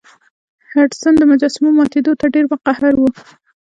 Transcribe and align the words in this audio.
هډسن 0.71 1.13
د 1.17 1.21
مجسمو 1.31 1.69
ماتیدو 1.77 2.13
ته 2.19 2.25
ډیر 2.33 2.45
په 2.51 2.57
قهر 2.65 2.93
و. 2.97 3.01